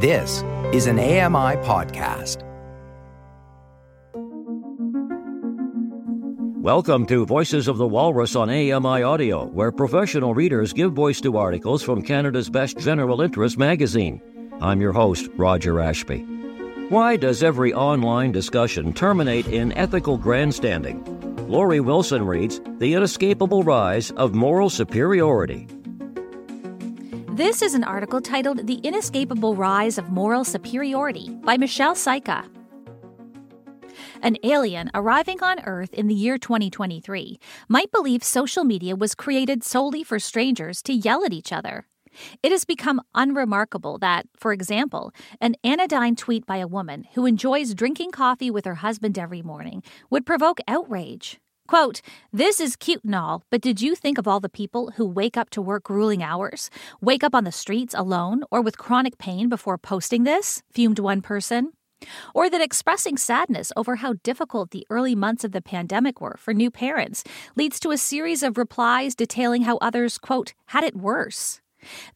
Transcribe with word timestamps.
This 0.00 0.44
is 0.72 0.86
an 0.86 1.00
AMI 1.00 1.56
podcast. 1.66 2.44
Welcome 6.62 7.04
to 7.06 7.26
Voices 7.26 7.66
of 7.66 7.78
the 7.78 7.86
Walrus 7.88 8.36
on 8.36 8.48
AMI 8.48 9.02
Audio, 9.02 9.46
where 9.46 9.72
professional 9.72 10.34
readers 10.34 10.72
give 10.72 10.92
voice 10.92 11.20
to 11.22 11.36
articles 11.36 11.82
from 11.82 12.02
Canada's 12.02 12.48
best 12.48 12.78
general 12.78 13.22
interest 13.22 13.58
magazine. 13.58 14.22
I'm 14.60 14.80
your 14.80 14.92
host, 14.92 15.30
Roger 15.36 15.80
Ashby. 15.80 16.20
Why 16.90 17.16
does 17.16 17.42
every 17.42 17.74
online 17.74 18.30
discussion 18.30 18.92
terminate 18.92 19.48
in 19.48 19.72
ethical 19.72 20.16
grandstanding? 20.16 21.02
Lori 21.48 21.80
Wilson 21.80 22.24
reads 22.24 22.60
The 22.78 22.94
Inescapable 22.94 23.64
Rise 23.64 24.12
of 24.12 24.32
Moral 24.32 24.70
Superiority. 24.70 25.66
This 27.38 27.62
is 27.62 27.74
an 27.74 27.84
article 27.84 28.20
titled 28.20 28.66
The 28.66 28.80
Inescapable 28.82 29.54
Rise 29.54 29.96
of 29.96 30.10
Moral 30.10 30.42
Superiority 30.42 31.30
by 31.44 31.56
Michelle 31.56 31.94
Cyca. 31.94 32.44
An 34.20 34.36
alien 34.42 34.90
arriving 34.92 35.40
on 35.40 35.60
Earth 35.60 35.94
in 35.94 36.08
the 36.08 36.16
year 36.16 36.36
2023 36.36 37.38
might 37.68 37.92
believe 37.92 38.24
social 38.24 38.64
media 38.64 38.96
was 38.96 39.14
created 39.14 39.62
solely 39.62 40.02
for 40.02 40.18
strangers 40.18 40.82
to 40.82 40.92
yell 40.92 41.24
at 41.24 41.32
each 41.32 41.52
other. 41.52 41.86
It 42.42 42.50
has 42.50 42.64
become 42.64 43.00
unremarkable 43.14 43.98
that, 43.98 44.26
for 44.36 44.52
example, 44.52 45.12
an 45.40 45.54
anodyne 45.62 46.16
tweet 46.16 46.44
by 46.44 46.56
a 46.56 46.66
woman 46.66 47.04
who 47.14 47.24
enjoys 47.24 47.72
drinking 47.72 48.10
coffee 48.10 48.50
with 48.50 48.64
her 48.64 48.74
husband 48.74 49.16
every 49.16 49.42
morning 49.42 49.84
would 50.10 50.26
provoke 50.26 50.58
outrage. 50.66 51.38
Quote, 51.68 52.00
This 52.32 52.60
is 52.60 52.76
cute 52.76 53.04
and 53.04 53.14
all, 53.14 53.44
but 53.50 53.60
did 53.60 53.82
you 53.82 53.94
think 53.94 54.16
of 54.16 54.26
all 54.26 54.40
the 54.40 54.48
people 54.48 54.92
who 54.96 55.06
wake 55.06 55.36
up 55.36 55.50
to 55.50 55.60
work 55.60 55.82
grueling 55.84 56.22
hours, 56.22 56.70
wake 57.02 57.22
up 57.22 57.34
on 57.34 57.44
the 57.44 57.52
streets 57.52 57.94
alone 57.94 58.42
or 58.50 58.62
with 58.62 58.78
chronic 58.78 59.18
pain 59.18 59.50
before 59.50 59.76
posting 59.76 60.24
this? 60.24 60.62
fumed 60.72 60.98
one 60.98 61.20
person. 61.20 61.72
Or 62.34 62.48
that 62.48 62.62
expressing 62.62 63.18
sadness 63.18 63.70
over 63.76 63.96
how 63.96 64.14
difficult 64.22 64.70
the 64.70 64.86
early 64.88 65.14
months 65.14 65.44
of 65.44 65.52
the 65.52 65.60
pandemic 65.60 66.22
were 66.22 66.38
for 66.38 66.54
new 66.54 66.70
parents 66.70 67.22
leads 67.54 67.78
to 67.80 67.90
a 67.90 67.98
series 67.98 68.42
of 68.42 68.56
replies 68.56 69.14
detailing 69.14 69.62
how 69.62 69.76
others, 69.82 70.16
quote, 70.16 70.54
had 70.68 70.84
it 70.84 70.96
worse. 70.96 71.60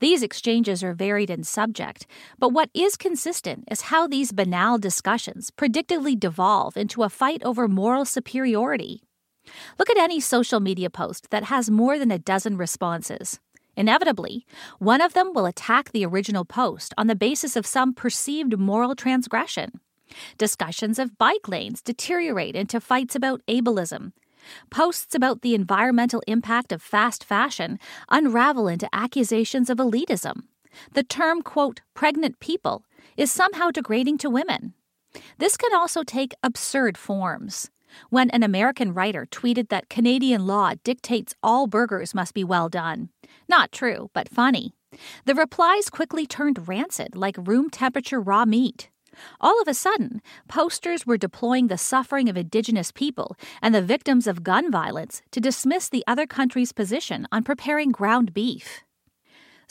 These 0.00 0.22
exchanges 0.22 0.82
are 0.82 0.94
varied 0.94 1.28
in 1.28 1.44
subject, 1.44 2.06
but 2.38 2.54
what 2.54 2.70
is 2.72 2.96
consistent 2.96 3.64
is 3.70 3.82
how 3.82 4.06
these 4.06 4.32
banal 4.32 4.78
discussions 4.78 5.50
predictably 5.50 6.18
devolve 6.18 6.78
into 6.78 7.02
a 7.02 7.10
fight 7.10 7.42
over 7.44 7.68
moral 7.68 8.06
superiority. 8.06 9.02
Look 9.78 9.90
at 9.90 9.98
any 9.98 10.20
social 10.20 10.60
media 10.60 10.90
post 10.90 11.30
that 11.30 11.44
has 11.44 11.70
more 11.70 11.98
than 11.98 12.10
a 12.10 12.18
dozen 12.18 12.56
responses. 12.56 13.40
Inevitably, 13.76 14.46
one 14.78 15.00
of 15.00 15.14
them 15.14 15.32
will 15.32 15.46
attack 15.46 15.90
the 15.90 16.04
original 16.04 16.44
post 16.44 16.92
on 16.98 17.06
the 17.06 17.14
basis 17.14 17.56
of 17.56 17.66
some 17.66 17.94
perceived 17.94 18.58
moral 18.58 18.94
transgression. 18.94 19.80
Discussions 20.36 20.98
of 20.98 21.16
bike 21.16 21.48
lanes 21.48 21.80
deteriorate 21.80 22.54
into 22.54 22.80
fights 22.80 23.14
about 23.14 23.40
ableism. 23.48 24.12
Posts 24.70 25.14
about 25.14 25.40
the 25.40 25.54
environmental 25.54 26.22
impact 26.26 26.72
of 26.72 26.82
fast 26.82 27.24
fashion 27.24 27.78
unravel 28.10 28.68
into 28.68 28.88
accusations 28.92 29.70
of 29.70 29.78
elitism. 29.78 30.42
The 30.92 31.04
term, 31.04 31.42
quote, 31.42 31.80
pregnant 31.94 32.40
people 32.40 32.84
is 33.16 33.32
somehow 33.32 33.70
degrading 33.70 34.18
to 34.18 34.30
women. 34.30 34.74
This 35.38 35.56
can 35.56 35.74
also 35.74 36.02
take 36.02 36.34
absurd 36.42 36.98
forms 36.98 37.70
when 38.10 38.30
an 38.30 38.42
American 38.42 38.94
writer 38.94 39.26
tweeted 39.30 39.68
that 39.68 39.88
Canadian 39.88 40.46
law 40.46 40.72
dictates 40.84 41.34
all 41.42 41.66
burgers 41.66 42.14
must 42.14 42.34
be 42.34 42.44
well 42.44 42.68
done. 42.68 43.10
Not 43.48 43.72
true, 43.72 44.10
but 44.12 44.28
funny. 44.28 44.74
The 45.24 45.34
replies 45.34 45.90
quickly 45.90 46.26
turned 46.26 46.68
rancid 46.68 47.16
like 47.16 47.36
room 47.38 47.70
temperature 47.70 48.20
raw 48.20 48.44
meat. 48.44 48.90
All 49.40 49.60
of 49.60 49.68
a 49.68 49.74
sudden, 49.74 50.22
posters 50.48 51.06
were 51.06 51.18
deploying 51.18 51.68
the 51.68 51.78
suffering 51.78 52.28
of 52.28 52.36
Indigenous 52.36 52.92
people 52.92 53.36
and 53.60 53.74
the 53.74 53.82
victims 53.82 54.26
of 54.26 54.42
gun 54.42 54.70
violence 54.70 55.22
to 55.32 55.40
dismiss 55.40 55.88
the 55.88 56.04
other 56.06 56.26
country's 56.26 56.72
position 56.72 57.26
on 57.30 57.42
preparing 57.42 57.90
ground 57.90 58.32
beef. 58.32 58.84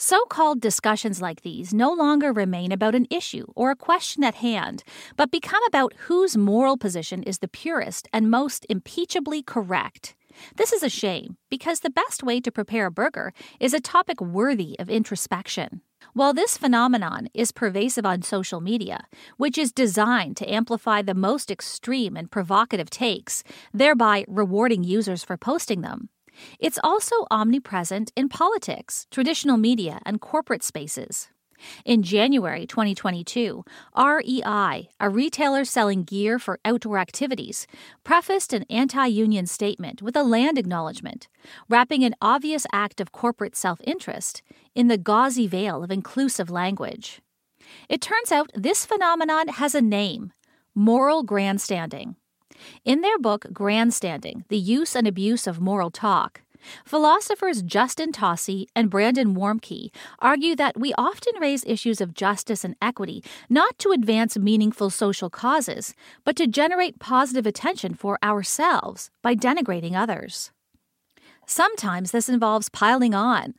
So 0.04 0.24
called 0.24 0.60
discussions 0.60 1.22
like 1.22 1.42
these 1.42 1.72
no 1.72 1.92
longer 1.92 2.32
remain 2.32 2.72
about 2.72 2.96
an 2.96 3.06
issue 3.08 3.46
or 3.54 3.70
a 3.70 3.76
question 3.76 4.24
at 4.24 4.34
hand, 4.34 4.82
but 5.16 5.30
become 5.30 5.62
about 5.68 5.94
whose 6.08 6.36
moral 6.36 6.76
position 6.76 7.22
is 7.22 7.38
the 7.38 7.46
purest 7.46 8.08
and 8.12 8.28
most 8.28 8.66
impeachably 8.68 9.44
correct. 9.44 10.16
This 10.56 10.72
is 10.72 10.82
a 10.82 10.88
shame, 10.88 11.36
because 11.50 11.80
the 11.80 11.88
best 11.88 12.24
way 12.24 12.40
to 12.40 12.50
prepare 12.50 12.86
a 12.86 12.90
burger 12.90 13.32
is 13.60 13.72
a 13.72 13.78
topic 13.78 14.20
worthy 14.20 14.76
of 14.80 14.90
introspection. 14.90 15.82
While 16.14 16.34
this 16.34 16.58
phenomenon 16.58 17.28
is 17.32 17.52
pervasive 17.52 18.04
on 18.04 18.22
social 18.22 18.60
media, 18.60 19.04
which 19.36 19.56
is 19.56 19.70
designed 19.70 20.36
to 20.38 20.52
amplify 20.52 21.02
the 21.02 21.14
most 21.14 21.48
extreme 21.48 22.16
and 22.16 22.28
provocative 22.28 22.90
takes, 22.90 23.44
thereby 23.72 24.24
rewarding 24.26 24.82
users 24.82 25.22
for 25.22 25.36
posting 25.36 25.82
them, 25.82 26.08
it's 26.58 26.78
also 26.82 27.26
omnipresent 27.30 28.12
in 28.16 28.28
politics, 28.28 29.06
traditional 29.10 29.56
media, 29.56 30.00
and 30.04 30.20
corporate 30.20 30.62
spaces. 30.62 31.28
In 31.84 32.02
January 32.02 32.66
2022, 32.66 33.64
REI, 33.96 34.88
a 35.00 35.10
retailer 35.10 35.64
selling 35.64 36.02
gear 36.04 36.38
for 36.38 36.58
outdoor 36.64 36.98
activities, 36.98 37.66
prefaced 38.04 38.52
an 38.52 38.64
anti 38.68 39.06
union 39.06 39.46
statement 39.46 40.02
with 40.02 40.16
a 40.16 40.22
land 40.22 40.58
acknowledgement, 40.58 41.28
wrapping 41.68 42.04
an 42.04 42.14
obvious 42.20 42.66
act 42.72 43.00
of 43.00 43.12
corporate 43.12 43.56
self 43.56 43.80
interest 43.84 44.42
in 44.74 44.88
the 44.88 44.98
gauzy 44.98 45.46
veil 45.46 45.82
of 45.82 45.90
inclusive 45.90 46.50
language. 46.50 47.20
It 47.88 48.00
turns 48.00 48.32
out 48.32 48.50
this 48.54 48.84
phenomenon 48.84 49.48
has 49.48 49.74
a 49.74 49.82
name 49.82 50.32
moral 50.74 51.22
grandstanding. 51.22 52.16
In 52.84 53.00
their 53.00 53.18
book 53.18 53.46
Grandstanding 53.52 54.44
The 54.48 54.58
Use 54.58 54.96
and 54.96 55.06
Abuse 55.06 55.46
of 55.46 55.60
Moral 55.60 55.90
Talk, 55.90 56.42
philosophers 56.84 57.62
Justin 57.62 58.12
Tosi 58.12 58.66
and 58.74 58.90
Brandon 58.90 59.34
Warmke 59.34 59.90
argue 60.20 60.54
that 60.56 60.78
we 60.78 60.94
often 60.94 61.34
raise 61.40 61.64
issues 61.64 62.00
of 62.00 62.14
justice 62.14 62.64
and 62.64 62.76
equity 62.80 63.22
not 63.48 63.78
to 63.78 63.90
advance 63.90 64.38
meaningful 64.38 64.90
social 64.90 65.30
causes, 65.30 65.94
but 66.24 66.36
to 66.36 66.46
generate 66.46 66.98
positive 66.98 67.46
attention 67.46 67.94
for 67.94 68.18
ourselves 68.22 69.10
by 69.22 69.34
denigrating 69.34 69.94
others. 69.94 70.50
Sometimes 71.46 72.12
this 72.12 72.28
involves 72.28 72.68
piling 72.68 73.14
on, 73.14 73.54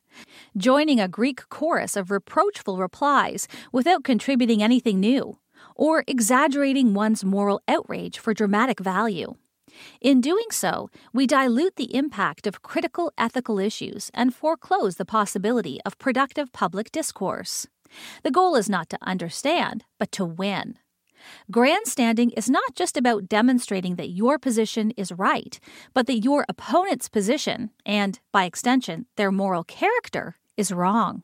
joining 0.56 1.00
a 1.00 1.08
Greek 1.10 1.50
chorus 1.50 1.98
of 1.98 2.12
reproachful 2.12 2.78
replies 2.78 3.48
without 3.72 4.04
contributing 4.04 4.64
anything 4.64 5.00
new 5.00 5.38
or 5.76 6.04
exaggerating 6.08 6.94
one's 6.94 7.24
moral 7.24 7.62
outrage 7.68 8.20
for 8.20 8.34
dramatic 8.34 8.80
value. 8.80 9.36
In 10.02 10.22
doing 10.22 10.46
so, 10.52 10.90
we 11.14 11.26
dilute 11.26 11.76
the 11.78 11.96
impact 11.96 12.46
of 12.46 12.62
critical 12.62 13.12
ethical 13.18 13.60
issues 13.60 14.12
and 14.14 14.36
foreclose 14.36 14.96
the 14.96 15.06
possibility 15.06 15.80
of 15.86 15.98
productive 15.98 16.52
public 16.54 16.92
discourse. 16.92 17.68
The 18.24 18.32
goal 18.32 18.56
is 18.56 18.70
not 18.70 18.90
to 18.90 18.98
understand, 19.02 19.86
but 20.00 20.12
to 20.14 20.26
win. 20.26 20.78
Grandstanding 21.50 22.32
is 22.32 22.50
not 22.50 22.76
just 22.76 22.98
about 22.98 23.30
demonstrating 23.30 23.96
that 23.96 24.10
your 24.10 24.38
position 24.38 24.92
is 24.92 25.12
right, 25.12 25.60
but 25.94 26.06
that 26.08 26.20
your 26.20 26.46
opponent's 26.50 27.08
position, 27.08 27.70
and 27.86 28.20
by 28.32 28.44
extension, 28.44 29.06
their 29.16 29.32
moral 29.32 29.64
character, 29.64 30.36
is 30.58 30.72
wrong. 30.72 31.24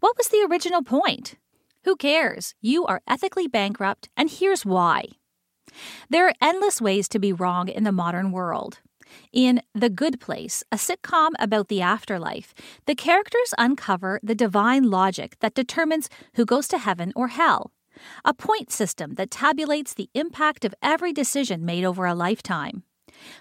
What 0.00 0.16
was 0.16 0.28
the 0.28 0.46
original 0.48 0.82
point? 0.82 1.34
Who 1.86 1.94
cares? 1.94 2.52
You 2.60 2.84
are 2.86 3.00
ethically 3.06 3.46
bankrupt, 3.46 4.08
and 4.16 4.28
here's 4.28 4.66
why. 4.66 5.04
There 6.10 6.26
are 6.26 6.34
endless 6.42 6.80
ways 6.80 7.08
to 7.10 7.20
be 7.20 7.32
wrong 7.32 7.68
in 7.68 7.84
the 7.84 7.92
modern 7.92 8.32
world. 8.32 8.80
In 9.32 9.60
The 9.72 9.88
Good 9.88 10.18
Place, 10.18 10.64
a 10.72 10.78
sitcom 10.78 11.30
about 11.38 11.68
the 11.68 11.80
afterlife, 11.80 12.54
the 12.86 12.96
characters 12.96 13.54
uncover 13.56 14.18
the 14.20 14.34
divine 14.34 14.90
logic 14.90 15.36
that 15.38 15.54
determines 15.54 16.10
who 16.34 16.44
goes 16.44 16.66
to 16.68 16.78
heaven 16.78 17.12
or 17.14 17.28
hell, 17.28 17.70
a 18.24 18.34
point 18.34 18.72
system 18.72 19.14
that 19.14 19.30
tabulates 19.30 19.94
the 19.94 20.10
impact 20.12 20.64
of 20.64 20.74
every 20.82 21.12
decision 21.12 21.64
made 21.64 21.84
over 21.84 22.04
a 22.04 22.16
lifetime. 22.16 22.82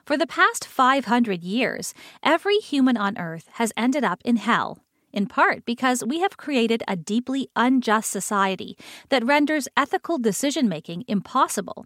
For 0.06 0.18
the 0.18 0.28
past 0.28 0.66
500 0.68 1.44
years, 1.44 1.96
every 2.22 2.58
human 2.58 2.96
on 2.96 3.18
earth 3.18 3.50
has 3.54 3.74
ended 3.76 4.04
up 4.04 4.22
in 4.24 4.36
hell 4.36 4.85
in 5.16 5.26
part 5.26 5.66
because 5.66 6.04
we 6.06 6.20
have 6.20 6.38
created 6.38 6.84
a 6.88 6.96
deeply 6.96 7.48
unjust 7.56 8.12
society 8.12 8.78
that 9.10 9.26
renders 9.26 9.68
ethical 9.76 10.18
decision 10.18 10.70
making 10.70 11.06
impossible, 11.08 11.86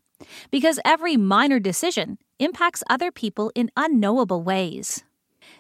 because 0.52 0.80
every 0.84 1.16
minor 1.16 1.60
decision 1.60 2.18
impacts 2.40 2.84
other 2.90 3.12
people 3.12 3.52
in 3.56 3.72
unknowable 3.78 4.44
ways. 4.44 5.04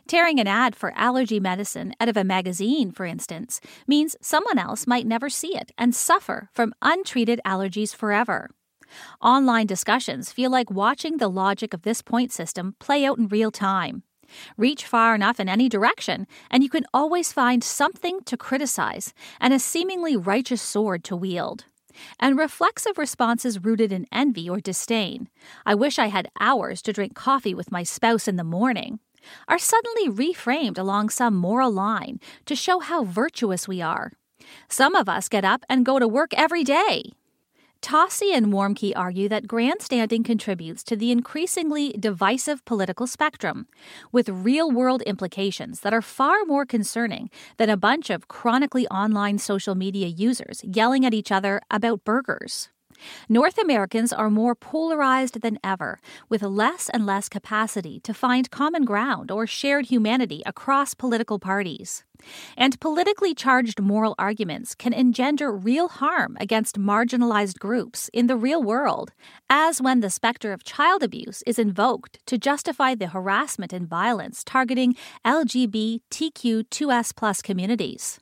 Tearing 0.08 0.40
an 0.40 0.48
ad 0.48 0.76
for 0.76 0.92
allergy 0.96 1.40
medicine 1.40 1.94
out 2.00 2.10
of 2.10 2.18
a 2.18 2.24
magazine, 2.24 2.92
for 2.92 3.06
instance, 3.06 3.62
means 3.88 4.16
someone 4.22 4.58
else 4.58 4.88
might 4.88 5.08
never 5.08 5.30
see 5.30 5.56
it 5.56 5.72
and 5.78 5.96
suffer 5.96 6.50
from 6.54 6.74
untreated 6.82 7.40
allergies 7.46 7.96
forever. 7.96 8.50
Online 9.22 9.68
discussions 9.68 10.32
feel 10.32 10.50
like 10.50 10.72
watching 10.72 11.18
the 11.18 11.30
logic 11.30 11.74
of 11.74 11.84
this 11.84 12.02
point 12.02 12.32
system 12.32 12.76
play 12.80 13.06
out 13.06 13.18
in 13.18 13.28
real 13.28 13.52
time. 13.52 14.04
Reach 14.58 14.86
far 14.86 15.16
enough 15.16 15.40
in 15.40 15.50
any 15.50 15.70
direction, 15.70 16.28
and 16.50 16.64
you 16.64 16.70
can 16.70 16.86
always 16.94 17.34
find 17.34 17.64
something 17.64 18.22
to 18.24 18.38
criticize 18.38 19.14
and 19.40 19.54
a 19.54 19.60
seemingly 19.60 20.16
righteous 20.16 20.62
sword 20.62 21.04
to 21.06 21.16
wield. 21.16 21.66
and 22.20 22.38
reflexive 22.38 22.98
responses 22.98 23.64
rooted 23.64 23.92
in 23.92 24.08
envy 24.12 24.50
or 24.50 24.60
disdain. 24.60 25.30
I 25.66 25.76
wish 25.76 26.00
I 26.00 26.08
had 26.08 26.30
hours 26.40 26.82
to 26.84 26.94
drink 26.94 27.16
coffee 27.16 27.54
with 27.54 27.72
my 27.72 27.84
spouse 27.84 28.28
in 28.28 28.36
the 28.36 28.44
morning. 28.44 29.00
Are 29.48 29.60
suddenly 29.60 30.08
reframed 30.10 30.78
along 30.78 31.10
some 31.10 31.36
moral 31.36 31.72
line 31.72 32.20
to 32.46 32.56
show 32.56 32.80
how 32.80 33.04
virtuous 33.04 33.68
we 33.68 33.82
are. 33.82 34.12
Some 34.70 34.96
of 34.96 35.10
us 35.10 35.28
get 35.28 35.44
up 35.44 35.66
and 35.70 35.86
go 35.86 36.00
to 36.00 36.08
work 36.08 36.34
every 36.34 36.64
day. 36.64 37.12
Tosi 37.82 38.34
and 38.34 38.48
Warmke 38.48 38.92
argue 38.96 39.30
that 39.30 39.48
grandstanding 39.48 40.24
contributes 40.24 40.84
to 40.84 40.96
the 40.96 41.12
increasingly 41.12 41.94
divisive 42.00 42.64
political 42.66 43.08
spectrum, 43.08 43.68
with 44.12 44.28
real 44.28 44.70
world 44.70 45.02
implications 45.04 45.80
that 45.80 45.94
are 45.94 46.02
far 46.02 46.44
more 46.46 46.66
concerning 46.66 47.30
than 47.58 47.70
a 47.70 47.78
bunch 47.78 48.10
of 48.10 48.28
chronically 48.28 48.88
online 48.88 49.38
social 49.38 49.76
media 49.76 50.08
users 50.08 50.62
yelling 50.64 51.06
at 51.06 51.14
each 51.14 51.32
other 51.32 51.62
about 51.72 52.04
burgers. 52.04 52.70
North 53.28 53.58
Americans 53.58 54.14
are 54.14 54.30
more 54.30 54.56
polarized 54.56 55.42
than 55.42 55.58
ever, 55.64 56.00
with 56.30 56.44
less 56.44 56.90
and 56.90 57.06
less 57.06 57.30
capacity 57.30 58.00
to 58.02 58.14
find 58.14 58.52
common 58.52 58.86
ground 58.86 59.32
or 59.32 59.48
shared 59.48 59.88
humanity 59.88 60.44
across 60.46 60.94
political 60.94 61.40
parties. 61.40 62.04
And 62.58 62.80
politically 62.80 63.34
charged 63.34 63.82
moral 63.82 64.16
arguments 64.20 64.76
can 64.76 64.94
engender 64.94 65.52
real 65.52 65.88
harm 65.88 66.38
against 66.40 66.80
marginalized 66.80 67.58
groups 67.60 68.10
in 68.14 68.28
the 68.28 68.36
real 68.36 68.62
world, 68.62 69.12
as 69.50 69.82
when 69.82 70.02
the 70.02 70.10
specter 70.10 70.52
of 70.52 70.64
child 70.64 71.04
abuse 71.04 71.42
is 71.48 71.58
invoked 71.58 72.20
to 72.26 72.38
justify 72.38 72.96
the 72.96 73.08
harassment 73.08 73.74
and 73.74 73.88
violence 73.88 74.44
targeting 74.44 74.96
LGBTQ2S 75.26 77.44
communities. 77.44 78.20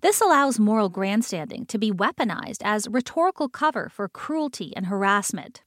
This 0.00 0.20
allows 0.20 0.58
moral 0.58 0.88
grandstanding 0.88 1.66
to 1.66 1.78
be 1.78 1.90
weaponized 1.90 2.62
as 2.62 2.88
rhetorical 2.88 3.48
cover 3.48 3.88
for 3.88 4.08
cruelty 4.08 4.72
and 4.76 4.86
harassment. 4.86 5.62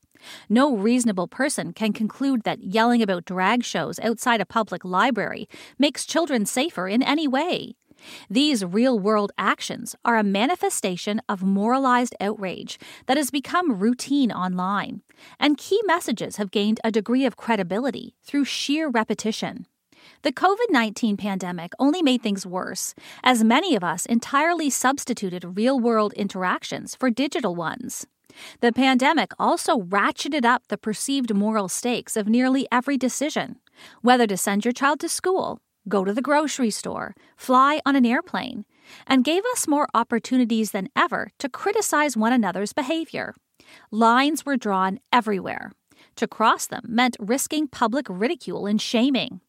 No 0.49 0.75
reasonable 0.75 1.27
person 1.27 1.73
can 1.73 1.93
conclude 1.93 2.43
that 2.43 2.63
yelling 2.63 3.01
about 3.01 3.25
drag 3.25 3.63
shows 3.63 3.99
outside 3.99 4.41
a 4.41 4.45
public 4.45 4.83
library 4.83 5.47
makes 5.77 6.05
children 6.05 6.45
safer 6.45 6.87
in 6.87 7.01
any 7.03 7.27
way. 7.27 7.75
These 8.29 8.63
real 8.63 8.97
world 8.97 9.31
actions 9.37 9.95
are 10.05 10.17
a 10.17 10.23
manifestation 10.23 11.21
of 11.27 11.43
moralized 11.43 12.15
outrage 12.21 12.79
that 13.07 13.17
has 13.17 13.31
become 13.31 13.79
routine 13.79 14.31
online, 14.31 15.01
and 15.39 15.57
key 15.57 15.81
messages 15.85 16.37
have 16.37 16.51
gained 16.51 16.79
a 16.83 16.91
degree 16.91 17.25
of 17.25 17.37
credibility 17.37 18.15
through 18.23 18.45
sheer 18.45 18.87
repetition. 18.87 19.65
The 20.21 20.33
COVID 20.33 20.69
19 20.69 21.17
pandemic 21.17 21.71
only 21.79 22.01
made 22.01 22.21
things 22.21 22.45
worse, 22.45 22.93
as 23.23 23.43
many 23.43 23.75
of 23.75 23.83
us 23.83 24.05
entirely 24.05 24.69
substituted 24.69 25.57
real 25.57 25.79
world 25.79 26.13
interactions 26.13 26.95
for 26.95 27.09
digital 27.09 27.55
ones. 27.55 28.05
The 28.59 28.73
pandemic 28.73 29.31
also 29.39 29.79
ratcheted 29.79 30.45
up 30.45 30.67
the 30.67 30.77
perceived 30.77 31.33
moral 31.33 31.69
stakes 31.69 32.17
of 32.17 32.27
nearly 32.27 32.67
every 32.71 32.97
decision 32.97 33.59
whether 34.01 34.27
to 34.27 34.37
send 34.37 34.65
your 34.65 34.71
child 34.73 34.99
to 34.99 35.09
school, 35.09 35.59
go 35.87 36.03
to 36.03 36.13
the 36.13 36.21
grocery 36.21 36.69
store, 36.69 37.15
fly 37.37 37.79
on 37.85 37.95
an 37.95 38.05
airplane, 38.05 38.65
and 39.07 39.23
gave 39.23 39.43
us 39.53 39.67
more 39.67 39.87
opportunities 39.93 40.71
than 40.71 40.89
ever 40.95 41.31
to 41.39 41.49
criticize 41.49 42.17
one 42.17 42.33
another's 42.33 42.73
behavior. 42.73 43.33
Lines 43.91 44.45
were 44.45 44.57
drawn 44.57 44.99
everywhere. 45.13 45.71
To 46.15 46.27
cross 46.27 46.67
them 46.67 46.83
meant 46.87 47.17
risking 47.19 47.67
public 47.67 48.05
ridicule 48.09 48.65
and 48.65 48.81
shaming. 48.81 49.41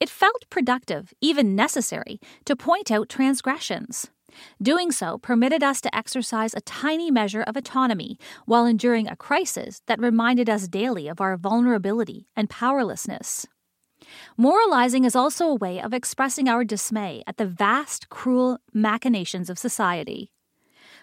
It 0.00 0.10
felt 0.10 0.48
productive, 0.50 1.12
even 1.20 1.54
necessary, 1.54 2.20
to 2.44 2.56
point 2.56 2.90
out 2.90 3.08
transgressions. 3.08 4.10
Doing 4.60 4.90
so 4.90 5.18
permitted 5.18 5.62
us 5.62 5.80
to 5.82 5.96
exercise 5.96 6.54
a 6.54 6.60
tiny 6.60 7.10
measure 7.10 7.42
of 7.42 7.56
autonomy 7.56 8.18
while 8.46 8.66
enduring 8.66 9.08
a 9.08 9.16
crisis 9.16 9.80
that 9.86 10.00
reminded 10.00 10.50
us 10.50 10.68
daily 10.68 11.08
of 11.08 11.20
our 11.20 11.36
vulnerability 11.36 12.26
and 12.36 12.50
powerlessness. 12.50 13.46
Moralizing 14.36 15.04
is 15.04 15.16
also 15.16 15.46
a 15.48 15.54
way 15.54 15.80
of 15.80 15.94
expressing 15.94 16.48
our 16.48 16.64
dismay 16.64 17.22
at 17.26 17.36
the 17.36 17.46
vast, 17.46 18.08
cruel 18.08 18.58
machinations 18.72 19.48
of 19.48 19.58
society. 19.58 20.30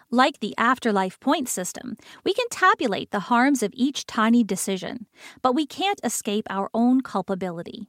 Like 0.10 0.40
the 0.40 0.54
afterlife 0.58 1.20
point 1.20 1.48
system, 1.48 1.96
we 2.26 2.34
can 2.34 2.48
tabulate 2.50 3.12
the 3.12 3.22
harms 3.32 3.64
of 3.64 3.72
each 3.74 4.06
tiny 4.06 4.44
decision, 4.44 5.08
but 5.42 5.56
we 5.56 5.66
can't 5.66 6.02
escape 6.04 6.48
our 6.50 6.70
own 6.74 7.02
culpability. 7.02 7.88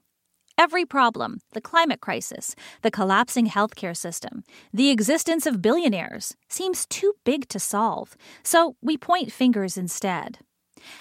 Every 0.62 0.84
problem 0.86 1.40
the 1.54 1.60
climate 1.60 2.00
crisis, 2.00 2.54
the 2.82 2.90
collapsing 2.92 3.48
healthcare 3.48 3.96
system, 3.96 4.44
the 4.72 4.90
existence 4.90 5.44
of 5.44 5.60
billionaires 5.60 6.36
seems 6.48 6.86
too 6.86 7.14
big 7.24 7.48
to 7.48 7.58
solve, 7.58 8.16
so 8.44 8.76
we 8.80 8.96
point 8.96 9.32
fingers 9.32 9.76
instead. 9.76 10.38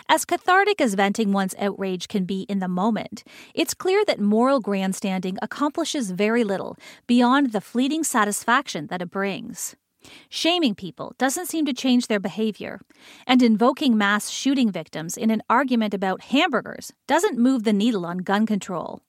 As 0.10 0.26
cathartic 0.26 0.82
as 0.82 0.96
venting 0.96 1.32
one's 1.32 1.54
outrage 1.60 2.08
can 2.08 2.26
be 2.26 2.42
in 2.50 2.58
the 2.58 2.68
moment, 2.68 3.24
it's 3.54 3.76
clear 3.76 4.04
that 4.06 4.20
moral 4.20 4.62
grandstanding 4.62 5.38
accomplishes 5.44 6.10
very 6.10 6.44
little 6.44 6.76
beyond 7.06 7.52
the 7.52 7.62
fleeting 7.62 8.04
satisfaction 8.04 8.88
that 8.88 9.04
it 9.04 9.12
brings. 9.12 9.76
Shaming 10.28 10.74
people 10.74 11.14
doesn't 11.20 11.50
seem 11.50 11.68
to 11.68 11.82
change 11.84 12.08
their 12.08 12.20
behavior, 12.20 12.80
and 13.28 13.44
invoking 13.44 13.96
mass 13.96 14.32
shooting 14.32 14.72
victims 14.72 15.18
in 15.18 15.30
an 15.30 15.44
argument 15.52 15.94
about 15.94 16.24
hamburgers 16.34 16.92
doesn't 17.06 17.38
move 17.38 17.64
the 17.64 17.74
needle 17.74 18.08
on 18.08 18.18
gun 18.18 18.48
control. 18.48 19.04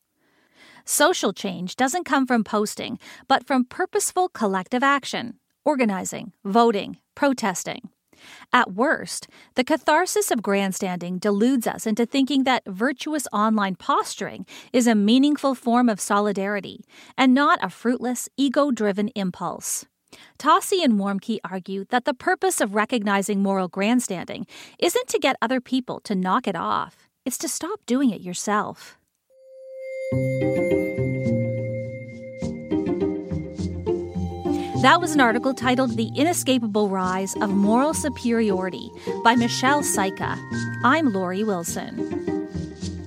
Social 0.84 1.32
change 1.32 1.76
doesn't 1.76 2.04
come 2.04 2.26
from 2.26 2.44
posting, 2.44 2.98
but 3.28 3.46
from 3.46 3.64
purposeful 3.64 4.28
collective 4.28 4.82
action, 4.82 5.38
organizing, 5.64 6.32
voting, 6.44 6.98
protesting. 7.14 7.90
At 8.52 8.72
worst, 8.72 9.28
the 9.54 9.64
catharsis 9.64 10.30
of 10.30 10.42
grandstanding 10.42 11.18
deludes 11.18 11.66
us 11.66 11.86
into 11.86 12.06
thinking 12.06 12.44
that 12.44 12.62
virtuous 12.66 13.26
online 13.32 13.74
posturing 13.76 14.46
is 14.72 14.86
a 14.86 14.94
meaningful 14.94 15.54
form 15.54 15.88
of 15.88 16.00
solidarity 16.00 16.84
and 17.16 17.34
not 17.34 17.58
a 17.62 17.70
fruitless, 17.70 18.28
ego 18.36 18.70
driven 18.70 19.08
impulse. 19.08 19.86
Tosi 20.38 20.84
and 20.84 20.94
Warmke 20.94 21.38
argue 21.44 21.86
that 21.86 22.04
the 22.04 22.14
purpose 22.14 22.60
of 22.60 22.74
recognizing 22.74 23.42
moral 23.42 23.68
grandstanding 23.68 24.46
isn't 24.78 25.08
to 25.08 25.18
get 25.18 25.36
other 25.40 25.60
people 25.60 26.00
to 26.00 26.14
knock 26.14 26.46
it 26.46 26.56
off, 26.56 27.08
it's 27.24 27.38
to 27.38 27.48
stop 27.48 27.80
doing 27.86 28.10
it 28.10 28.20
yourself. 28.20 28.98
That 34.82 35.00
was 35.00 35.14
an 35.14 35.20
article 35.20 35.54
titled 35.54 35.96
The 35.96 36.10
Inescapable 36.16 36.90
Rise 36.90 37.34
of 37.36 37.50
Moral 37.50 37.94
Superiority 37.94 38.90
by 39.24 39.36
Michelle 39.36 39.82
Cyca. 39.82 40.36
I'm 40.84 41.14
Laurie 41.14 41.44
Wilson. 41.44 42.48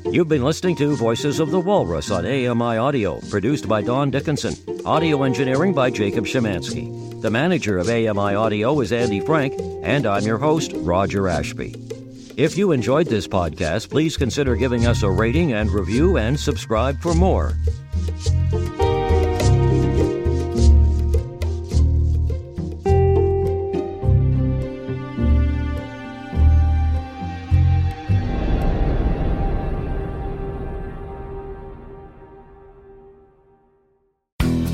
You've 0.06 0.30
been 0.30 0.44
listening 0.44 0.78
to 0.78 0.96
Voices 0.96 1.40
of 1.40 1.52
the 1.52 1.60
Walrus 1.60 2.10
on 2.10 2.26
AMI 2.26 2.78
Audio, 2.78 3.20
produced 3.30 3.68
by 3.68 3.84
Don 3.84 4.10
Dickinson. 4.10 4.56
Audio 4.86 5.22
engineering 5.24 5.74
by 5.74 5.92
Jacob 5.92 6.26
Shemansky. 6.26 7.22
The 7.22 7.30
manager 7.30 7.78
of 7.78 7.88
AMI 7.88 8.34
Audio 8.34 8.80
is 8.80 8.92
Andy 8.92 9.20
Frank, 9.20 9.54
and 9.84 10.08
I'm 10.08 10.24
your 10.24 10.40
host, 10.40 10.72
Roger 10.76 11.28
Ashby. 11.28 11.95
If 12.38 12.58
you 12.58 12.74
enjoyed 12.74 13.08
this 13.08 13.30
podcast, 13.30 13.90
please 13.90 14.18
consider 14.18 14.58
giving 14.58 14.86
us 14.86 15.04
a 15.04 15.10
rating 15.10 15.54
and 15.54 15.72
review 15.72 16.18
and 16.18 16.38
subscribe 16.38 17.00
for 17.00 17.14
more. 17.14 17.54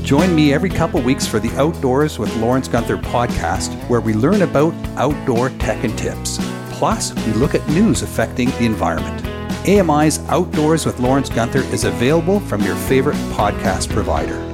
Join 0.02 0.34
me 0.34 0.52
every 0.52 0.68
couple 0.68 1.00
weeks 1.00 1.28
for 1.28 1.38
the 1.38 1.50
Outdoors 1.56 2.18
with 2.18 2.34
Lawrence 2.38 2.66
Gunther 2.66 2.96
podcast, 2.98 3.72
where 3.88 4.00
we 4.00 4.14
learn 4.14 4.42
about 4.42 4.74
outdoor 4.96 5.50
tech 5.50 5.84
and 5.84 5.96
tips. 5.96 6.51
Plus, 6.82 7.14
we 7.26 7.32
look 7.34 7.54
at 7.54 7.64
news 7.68 8.02
affecting 8.02 8.50
the 8.50 8.64
environment. 8.64 9.24
AMI's 9.68 10.18
Outdoors 10.28 10.84
with 10.84 10.98
Lawrence 10.98 11.28
Gunther 11.28 11.62
is 11.72 11.84
available 11.84 12.40
from 12.40 12.60
your 12.60 12.74
favorite 12.74 13.14
podcast 13.36 13.88
provider. 13.88 14.51